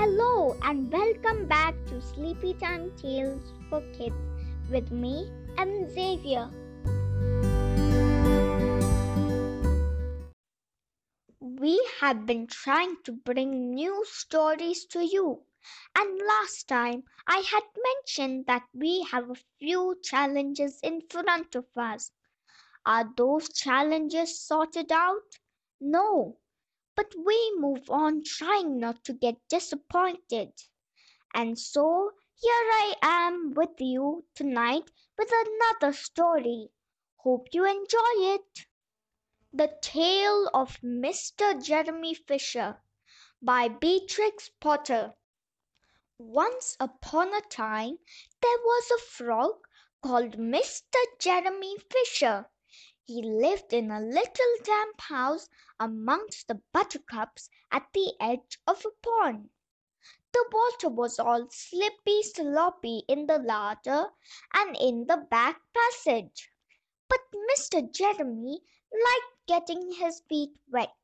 Hello 0.00 0.56
and 0.62 0.90
welcome 0.90 1.46
back 1.46 1.74
to 1.88 2.00
Sleepy 2.00 2.54
Time 2.54 2.90
Tales 2.96 3.52
for 3.68 3.82
Kids 3.92 4.16
with 4.70 4.90
me, 4.90 5.30
and 5.58 5.90
Xavier. 5.90 6.48
We 11.38 11.86
have 12.00 12.24
been 12.24 12.46
trying 12.46 12.96
to 13.04 13.12
bring 13.12 13.74
new 13.74 14.02
stories 14.06 14.86
to 14.86 15.04
you, 15.04 15.42
and 15.94 16.18
last 16.26 16.66
time 16.66 17.02
I 17.26 17.44
had 17.52 17.64
mentioned 17.90 18.46
that 18.46 18.62
we 18.72 19.02
have 19.12 19.28
a 19.28 19.42
few 19.58 19.98
challenges 20.02 20.80
in 20.82 21.02
front 21.10 21.54
of 21.54 21.66
us. 21.76 22.10
Are 22.86 23.04
those 23.18 23.52
challenges 23.52 24.40
sorted 24.40 24.90
out? 24.92 25.36
No, 25.78 26.38
but 27.00 27.14
we 27.24 27.54
move 27.56 27.88
on 27.88 28.22
trying 28.22 28.78
not 28.78 29.02
to 29.02 29.14
get 29.14 29.34
disappointed. 29.48 30.52
And 31.34 31.58
so 31.58 32.10
here 32.34 32.52
I 32.52 32.94
am 33.00 33.54
with 33.54 33.80
you 33.80 34.26
tonight 34.34 34.90
with 35.16 35.30
another 35.32 35.94
story. 35.94 36.68
Hope 37.16 37.48
you 37.52 37.64
enjoy 37.64 38.34
it. 38.34 38.66
The 39.50 39.72
Tale 39.80 40.50
of 40.52 40.78
Mr. 40.82 41.64
Jeremy 41.64 42.12
Fisher 42.12 42.76
by 43.40 43.68
Beatrix 43.68 44.50
Potter. 44.60 45.14
Once 46.18 46.76
upon 46.78 47.32
a 47.32 47.40
time 47.48 47.96
there 48.42 48.58
was 48.62 48.90
a 48.90 49.10
frog 49.10 49.52
called 50.02 50.36
Mr. 50.36 50.98
Jeremy 51.18 51.76
Fisher. 51.90 52.50
He 53.06 53.22
lived 53.22 53.72
in 53.72 53.90
a 53.90 54.00
little 54.00 54.56
damp 54.62 55.00
house 55.00 55.48
amongst 55.78 56.48
the 56.48 56.60
buttercups 56.72 57.48
at 57.70 57.88
the 57.92 58.14
edge 58.20 58.60
of 58.66 58.84
a 58.84 58.90
pond. 59.02 59.50
The 60.32 60.44
water 60.52 60.88
was 60.88 61.18
all 61.18 61.48
slippy 61.50 62.22
sloppy 62.22 63.04
in 63.08 63.26
the 63.26 63.38
larder 63.38 64.12
and 64.52 64.76
in 64.76 65.06
the 65.06 65.16
back 65.30 65.60
passage. 65.72 66.50
But 67.08 67.20
Mr. 67.52 67.90
Jeremy 67.92 68.62
liked 68.92 69.46
getting 69.46 69.92
his 69.92 70.20
feet 70.28 70.52
wet. 70.68 70.94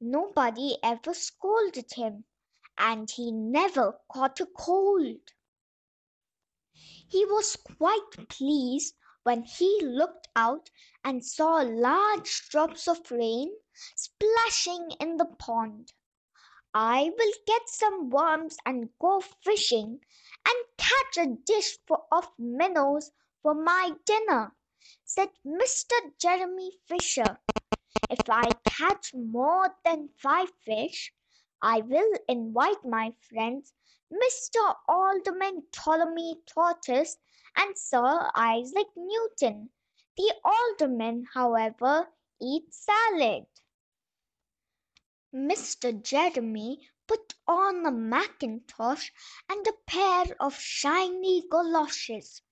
Nobody 0.00 0.78
ever 0.82 1.14
scolded 1.14 1.92
him, 1.92 2.24
and 2.76 3.10
he 3.10 3.30
never 3.30 4.00
caught 4.12 4.40
a 4.40 4.46
cold. 4.46 5.32
He 6.72 7.24
was 7.26 7.56
quite 7.56 8.28
pleased 8.28 8.94
when 9.22 9.42
he 9.42 9.80
looked 9.82 10.28
out 10.34 10.70
and 11.04 11.24
saw 11.24 11.56
large 11.62 12.48
drops 12.48 12.88
of 12.88 13.10
rain 13.10 13.52
splashing 13.96 14.90
in 15.00 15.16
the 15.16 15.26
pond. 15.26 15.92
I 16.72 17.10
will 17.18 17.32
get 17.46 17.68
some 17.68 18.10
worms 18.10 18.56
and 18.64 18.90
go 19.00 19.20
fishing 19.20 20.00
and 20.46 20.64
catch 20.76 21.16
a 21.18 21.36
dish 21.44 21.78
of 22.12 22.28
minnows 22.38 23.10
for 23.42 23.54
my 23.54 23.92
dinner, 24.06 24.56
said 25.04 25.30
Mr. 25.44 25.92
Jeremy 26.18 26.72
Fisher. 26.86 27.38
If 28.08 28.28
I 28.30 28.54
catch 28.66 29.14
more 29.14 29.76
than 29.84 30.10
five 30.16 30.50
fish, 30.64 31.12
I 31.60 31.80
will 31.80 32.12
invite 32.28 32.84
my 32.84 33.14
friends 33.28 33.72
Mr. 34.12 34.76
Alderman 34.88 35.66
Ptolemy 35.72 36.42
Tortoise 36.46 37.18
and 37.56 37.76
Sir 37.78 38.30
Isaac 38.34 38.88
Newton. 38.96 39.70
The 40.16 40.34
aldermen, 40.44 41.26
however, 41.32 42.08
eat 42.40 42.72
salad. 42.72 43.46
Mr. 45.34 46.02
Jeremy 46.02 46.88
put 47.06 47.34
on 47.46 47.86
a 47.86 47.90
mackintosh 47.90 49.10
and 49.48 49.66
a 49.66 49.72
pair 49.86 50.24
of 50.40 50.54
shiny 50.54 51.42
goloshes. 51.48 52.42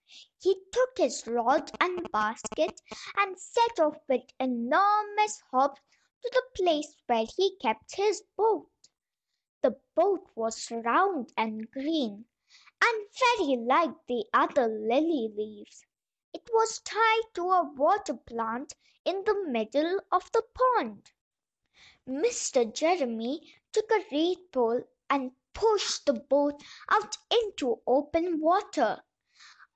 He 0.41 0.61
took 0.73 0.99
his 0.99 1.27
rod 1.27 1.71
and 1.81 2.11
basket 2.13 2.81
and 3.17 3.39
set 3.39 3.79
off 3.81 3.99
with 4.09 4.23
enormous 4.41 5.43
hops 5.51 5.81
to 6.23 6.31
the 6.33 6.63
place 6.63 6.95
where 7.07 7.27
he 7.37 7.57
kept 7.59 7.97
his 7.97 8.23
boat. 8.37 8.71
The 9.63 9.81
boat 9.95 10.29
was 10.35 10.71
round 10.71 11.33
and 11.37 11.71
green, 11.71 12.27
and 12.81 13.07
very 13.19 13.57
like 13.57 14.07
the 14.07 14.25
other 14.33 14.69
lily 14.69 15.33
leaves. 15.37 15.85
It 16.33 16.49
was 16.53 16.81
tied 16.81 17.23
to 17.35 17.51
a 17.51 17.73
water 17.75 18.15
plant 18.15 18.75
in 19.05 19.25
the 19.25 19.35
middle 19.49 20.01
of 20.13 20.31
the 20.33 20.43
pond. 20.55 21.11
Mr. 22.07 22.73
Jeremy 22.73 23.53
took 23.73 23.91
a 23.91 24.05
reed 24.13 24.39
pole 24.53 24.85
and 25.11 25.33
pushed 25.53 26.07
the 26.07 26.13
boat 26.13 26.63
out 26.89 27.17
into 27.31 27.81
open 27.87 28.41
water. 28.41 29.03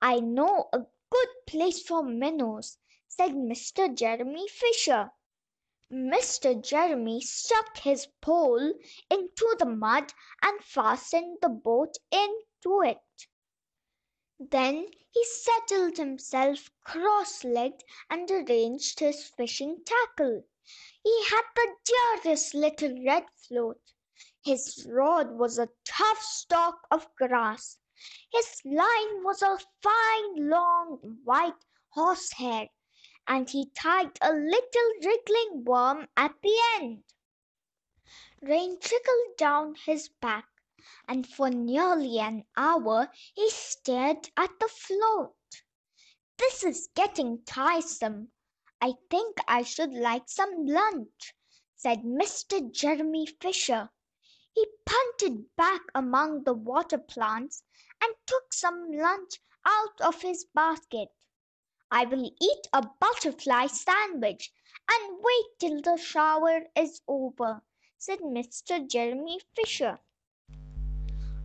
I 0.01 0.21
know 0.21 0.69
a 0.73 0.87
good 1.11 1.29
place 1.47 1.83
for 1.83 2.03
minnows, 2.03 2.79
said 3.09 3.33
Mr. 3.33 3.93
Jeremy 3.93 4.47
Fisher. 4.49 5.11
Mr. 5.91 6.63
Jeremy 6.63 7.21
stuck 7.21 7.79
his 7.79 8.07
pole 8.21 8.75
into 9.11 9.57
the 9.59 9.67
mud 9.67 10.13
and 10.41 10.63
fastened 10.65 11.39
the 11.43 11.49
boat 11.49 11.97
into 12.65 12.83
it. 12.83 13.27
Then 14.39 14.87
he 15.11 15.25
settled 15.25 15.97
himself 15.97 16.71
cross 16.84 17.45
legged 17.45 17.84
and 18.11 18.31
arranged 18.31 19.00
his 19.00 19.25
fishing 19.25 19.83
tackle. 19.84 20.45
He 21.03 21.25
had 21.25 21.43
the 21.55 21.77
dearest 21.84 22.55
little 22.55 23.05
red 23.05 23.25
float. 23.37 23.81
His 24.45 24.87
rod 24.89 25.33
was 25.33 25.59
a 25.59 25.69
tough 25.84 26.22
stalk 26.22 26.87
of 26.91 27.15
grass. 27.17 27.78
His 28.33 28.62
line 28.65 29.25
was 29.25 29.43
a 29.43 29.59
fine 29.83 30.49
long 30.49 31.21
white 31.25 31.65
horsehair 31.91 32.69
and 33.27 33.49
he 33.49 33.71
tied 33.71 34.19
a 34.21 34.33
little 34.33 34.93
wriggling 35.03 35.65
worm 35.65 36.09
at 36.17 36.34
the 36.43 36.59
end. 36.77 37.05
Rain 38.41 38.78
trickled 38.81 39.37
down 39.37 39.75
his 39.75 40.09
back, 40.09 40.49
and 41.06 41.26
for 41.26 41.50
nearly 41.50 42.19
an 42.19 42.44
hour 42.56 43.10
he 43.34 43.48
stared 43.50 44.31
at 44.37 44.59
the 44.59 44.69
float. 44.69 45.37
This 46.38 46.65
is 46.65 46.88
getting 46.94 47.44
tiresome. 47.44 48.32
I 48.81 48.94
think 49.10 49.37
I 49.47 49.62
should 49.62 49.92
like 49.92 50.28
some 50.28 50.66
lunch, 50.66 51.34
said 51.76 52.03
Mr. 52.03 52.72
Jeremy 52.72 53.26
Fisher. 53.26 53.91
He 54.54 54.66
punted 54.84 55.54
back 55.56 55.82
among 55.94 56.44
the 56.44 56.54
water 56.54 56.98
plants 56.98 57.62
and 58.03 58.15
took 58.26 58.53
some 58.53 58.91
lunch 58.91 59.41
out 59.65 60.00
of 60.00 60.22
his 60.22 60.44
basket. 60.54 61.09
I 61.91 62.06
will 62.06 62.31
eat 62.41 62.66
a 62.72 62.88
butterfly 62.98 63.69
sandwich 63.69 64.53
and 64.91 65.19
wait 65.22 65.47
till 65.59 65.81
the 65.81 65.97
shower 65.97 66.66
is 66.75 67.03
over, 67.06 67.62
said 67.98 68.19
Mr. 68.21 68.88
Jeremy 68.88 69.41
Fisher. 69.54 70.00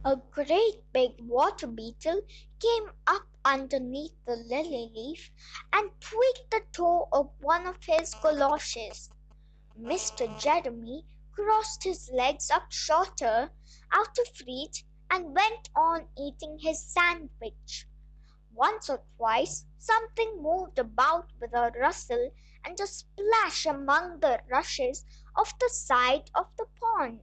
A 0.10 0.16
great 0.32 0.90
big 0.94 1.20
water 1.20 1.68
beetle 1.68 2.22
came 2.62 2.92
up 3.06 3.28
underneath 3.44 4.14
the 4.24 4.38
lily 4.38 4.90
leaf 4.96 5.30
and 5.74 5.92
tweaked 6.00 6.50
the 6.50 6.62
toe 6.72 7.10
of 7.12 7.34
one 7.42 7.68
of 7.68 7.84
his 7.84 8.16
goloshes. 8.16 9.10
Mr. 9.78 10.40
Jeremy 10.40 11.06
crossed 11.34 11.84
his 11.84 12.10
legs 12.14 12.50
up 12.50 12.72
shorter, 12.72 13.52
out 13.92 14.18
of 14.18 14.48
reach, 14.48 14.86
and 15.12 15.36
went 15.36 15.70
on 15.76 16.08
eating 16.18 16.58
his 16.58 16.82
sandwich. 16.82 17.86
Once 18.54 18.90
or 18.90 19.04
twice 19.18 19.66
something 19.78 20.42
moved 20.42 20.80
about 20.80 21.34
with 21.42 21.54
a 21.54 21.70
rustle 21.78 22.32
and 22.64 22.80
a 22.80 22.88
splash 22.88 23.66
among 23.66 24.22
the 24.22 24.42
rushes 24.50 25.04
of 25.36 25.54
the 25.60 25.68
side 25.68 26.32
of 26.34 26.48
the 26.56 26.66
pond. 26.80 27.20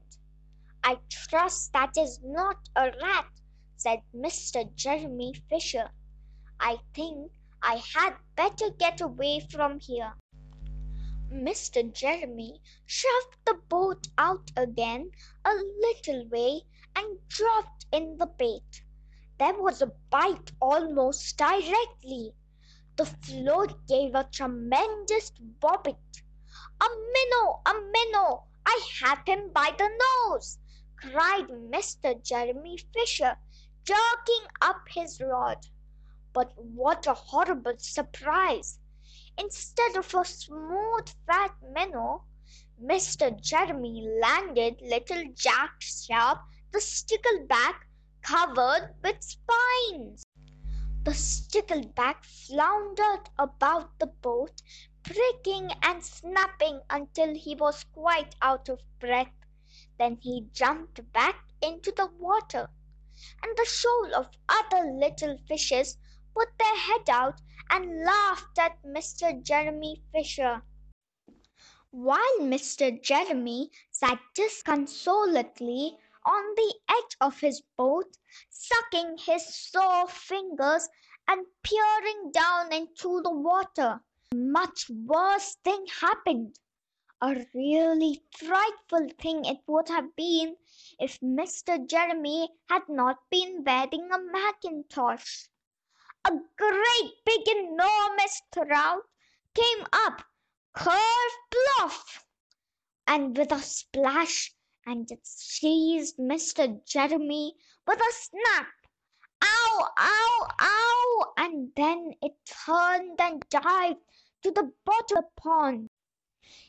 I 0.86 0.98
trust 1.08 1.72
that 1.72 1.96
is 1.96 2.20
not 2.22 2.68
a 2.76 2.92
rat, 3.00 3.30
said 3.74 4.02
Mr. 4.14 4.70
Jeremy 4.74 5.32
Fisher. 5.48 5.90
I 6.60 6.78
think 6.92 7.32
I 7.62 7.76
had 7.76 8.18
better 8.36 8.68
get 8.68 9.00
away 9.00 9.40
from 9.40 9.80
here. 9.80 10.12
Mr. 11.32 11.90
Jeremy 11.90 12.60
shoved 12.84 13.38
the 13.46 13.54
boat 13.70 14.08
out 14.18 14.50
again 14.56 15.10
a 15.46 15.54
little 15.54 16.28
way 16.28 16.66
and 16.94 17.18
dropped 17.28 17.86
in 17.90 18.18
the 18.18 18.26
bait. 18.26 18.82
There 19.38 19.58
was 19.58 19.80
a 19.80 19.92
bite 20.10 20.52
almost 20.60 21.34
directly. 21.38 22.34
The 22.96 23.06
float 23.06 23.86
gave 23.88 24.14
a 24.14 24.28
tremendous 24.30 25.32
bobbit. 25.60 26.22
A 26.78 26.88
minnow! 26.88 27.62
A 27.64 27.72
minnow! 27.90 28.44
I 28.66 28.86
have 29.00 29.22
him 29.26 29.50
by 29.50 29.74
the 29.78 29.88
nose! 30.28 30.58
Cried 31.10 31.48
Mr. 31.48 32.22
Jeremy 32.22 32.78
Fisher, 32.94 33.36
jerking 33.84 34.46
up 34.60 34.88
his 34.88 35.20
rod. 35.20 35.66
But 36.32 36.52
what 36.56 37.06
a 37.06 37.14
horrible 37.14 37.74
surprise! 37.78 38.78
Instead 39.36 39.96
of 39.96 40.14
a 40.14 40.24
smooth 40.24 41.08
fat 41.26 41.54
minnow, 41.62 42.24
Mr. 42.82 43.38
Jeremy 43.40 44.08
landed 44.20 44.80
little 44.80 45.24
Jack 45.34 45.80
Sharp 45.80 46.40
the 46.72 46.80
stickleback 46.80 47.86
covered 48.22 48.94
with 49.02 49.22
spines. 49.22 50.24
The 51.04 51.12
stickleback 51.12 52.24
floundered 52.24 53.28
about 53.38 53.98
the 53.98 54.06
boat, 54.06 54.62
pricking 55.02 55.70
and 55.82 56.02
snapping 56.02 56.80
until 56.88 57.34
he 57.34 57.54
was 57.54 57.84
quite 57.92 58.34
out 58.40 58.68
of 58.68 58.80
breath. 58.98 59.43
Then 59.98 60.16
he 60.20 60.48
jumped 60.52 61.12
back 61.12 61.36
into 61.62 61.92
the 61.92 62.06
water, 62.06 62.68
and 63.42 63.56
the 63.56 63.64
shoal 63.64 64.14
of 64.14 64.30
other 64.48 64.90
little 64.92 65.38
fishes 65.46 65.96
put 66.34 66.48
their 66.58 66.76
heads 66.76 67.08
out 67.08 67.40
and 67.70 68.04
laughed 68.04 68.58
at 68.58 68.82
Mr. 68.82 69.42
Jeremy 69.42 70.02
Fisher. 70.12 70.62
While 71.90 72.38
Mr. 72.40 73.00
Jeremy 73.00 73.70
sat 73.92 74.18
disconsolately 74.34 75.96
on 76.26 76.54
the 76.56 76.74
edge 76.88 77.16
of 77.20 77.38
his 77.38 77.62
boat, 77.76 78.16
sucking 78.50 79.18
his 79.18 79.54
sore 79.54 80.08
fingers 80.08 80.88
and 81.28 81.46
peering 81.62 82.32
down 82.32 82.72
into 82.72 83.22
the 83.22 83.30
water, 83.30 84.00
much 84.34 84.90
worse 84.90 85.54
thing 85.62 85.86
happened. 86.00 86.58
A 87.26 87.46
really 87.54 88.22
frightful 88.36 89.08
thing 89.18 89.46
it 89.46 89.60
would 89.66 89.88
have 89.88 90.14
been 90.14 90.58
if 91.00 91.18
Mr. 91.20 91.88
Jeremy 91.88 92.50
had 92.68 92.86
not 92.86 93.30
been 93.30 93.64
wearing 93.64 94.10
a 94.12 94.18
mackintosh. 94.18 95.48
A 96.26 96.32
great 96.58 97.12
big 97.24 97.48
enormous 97.48 98.42
trout 98.52 99.04
came 99.54 99.86
up, 99.90 100.22
curved 100.74 101.00
bluff, 101.50 102.26
and 103.06 103.34
with 103.34 103.52
a 103.52 103.58
splash 103.58 104.54
and 104.84 105.10
it 105.10 105.26
seized 105.26 106.18
Mr. 106.18 106.84
Jeremy 106.84 107.56
with 107.86 108.00
a 108.00 108.12
snap. 108.12 108.68
Ow, 109.42 109.88
ow, 109.98 110.48
ow! 110.60 111.32
And 111.38 111.72
then 111.74 112.12
it 112.20 112.34
turned 112.44 113.18
and 113.18 113.48
dived 113.48 114.02
to 114.42 114.50
the 114.50 114.74
bottom 114.84 115.16
of 115.16 115.24
the 115.24 115.40
pond. 115.40 115.90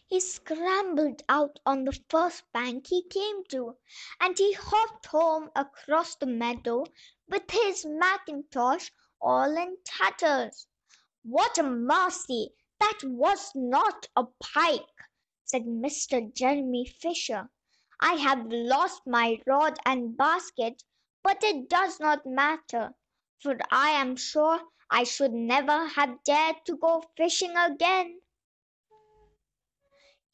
He 0.08 0.22
scrambled 0.22 1.22
out 1.28 1.60
on 1.66 1.84
the 1.84 2.00
first 2.10 2.50
bank 2.54 2.88
he 2.88 3.04
came 3.04 3.44
to, 3.50 3.76
and 4.22 4.38
he 4.38 4.54
hopped 4.54 5.08
home 5.08 5.52
across 5.54 6.16
the 6.16 6.28
meadow 6.28 6.86
with 7.28 7.52
his 7.52 7.86
mackintosh 7.86 8.90
all 9.20 9.58
in 9.58 9.76
tatters. 9.84 10.68
What 11.24 11.58
a 11.58 11.64
mercy 11.64 12.54
that 12.80 13.00
was 13.04 13.52
not 13.54 14.08
a 14.16 14.24
pike, 14.42 14.88
said 15.44 15.64
Mr. 15.66 16.34
Jeremy 16.34 16.86
Fisher. 16.86 17.50
I 18.00 18.14
have 18.14 18.46
lost 18.50 19.02
my 19.06 19.42
rod 19.46 19.78
and 19.86 20.16
basket, 20.16 20.86
but 21.22 21.44
it 21.44 21.68
does 21.68 22.00
not 22.00 22.26
matter, 22.26 22.96
for 23.42 23.58
I 23.72 23.90
am 23.90 24.16
sure 24.16 24.62
I 24.90 25.04
should 25.04 25.34
never 25.34 25.88
have 25.88 26.24
dared 26.24 26.58
to 26.68 26.78
go 26.78 27.04
fishing 27.18 27.58
again. 27.58 28.22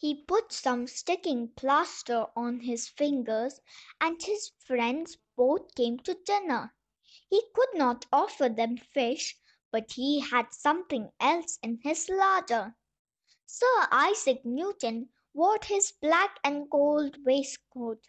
He 0.01 0.23
put 0.23 0.51
some 0.51 0.87
sticking 0.87 1.49
plaster 1.49 2.25
on 2.35 2.61
his 2.61 2.89
fingers, 2.89 3.61
and 4.01 4.19
his 4.19 4.49
friends 4.57 5.19
both 5.37 5.75
came 5.75 5.99
to 5.99 6.15
dinner. 6.25 6.73
He 7.29 7.43
could 7.53 7.75
not 7.75 8.07
offer 8.11 8.49
them 8.49 8.77
fish, 8.77 9.37
but 9.69 9.91
he 9.91 10.19
had 10.19 10.53
something 10.55 11.11
else 11.19 11.59
in 11.61 11.81
his 11.83 12.09
larder. 12.09 12.75
Sir 13.45 13.87
Isaac 13.91 14.43
Newton 14.43 15.09
wore 15.35 15.59
his 15.63 15.91
black 15.91 16.39
and 16.43 16.67
gold 16.67 17.23
waistcoat, 17.23 18.07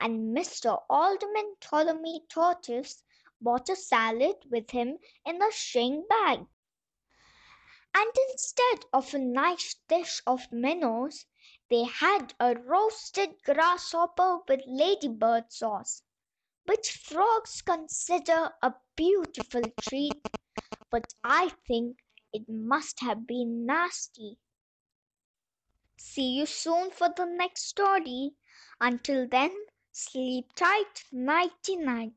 and 0.00 0.36
Mr. 0.36 0.82
Alderman 0.90 1.54
Ptolemy 1.60 2.26
Tortoise 2.28 3.04
bought 3.40 3.68
a 3.68 3.76
salad 3.76 4.34
with 4.50 4.72
him 4.72 4.98
in 5.24 5.40
a 5.40 5.52
string 5.52 6.04
bag. 6.08 6.46
And 7.94 8.12
instead 8.32 8.84
of 8.92 9.14
a 9.14 9.18
nice 9.20 9.76
dish 9.86 10.22
of 10.26 10.50
minnows, 10.50 11.26
they 11.68 11.84
had 11.84 12.34
a 12.40 12.56
roasted 12.56 13.40
grasshopper 13.44 14.40
with 14.48 14.62
ladybird 14.66 15.52
sauce, 15.52 16.02
which 16.66 16.92
frogs 16.92 17.62
consider 17.62 18.54
a 18.62 18.74
beautiful 18.96 19.62
treat, 19.82 20.20
but 20.90 21.14
I 21.24 21.50
think 21.66 21.98
it 22.32 22.48
must 22.48 23.00
have 23.00 23.26
been 23.26 23.66
nasty. 23.66 24.38
See 25.98 26.32
you 26.38 26.46
soon 26.46 26.90
for 26.90 27.10
the 27.16 27.26
next 27.26 27.68
story. 27.68 28.34
Until 28.80 29.28
then, 29.28 29.56
sleep 29.92 30.52
tight, 30.56 31.04
nighty 31.12 31.76
night. 31.76 32.14